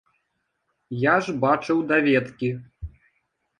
Я 1.01 1.13
ж 1.27 1.35
бачыў 1.45 1.85
даведкі. 1.93 2.53